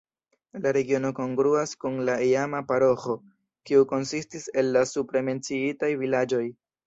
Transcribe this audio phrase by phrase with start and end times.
[0.61, 3.15] La regiono kongruas kun la iama paroĥo,
[3.71, 6.43] kiu konsistis el la supre menciitaj vilaĝoj.